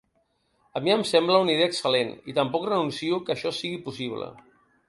[0.77, 4.33] A mi em sembla una idea excel·lent i tampoc renuncio que això sigui possible.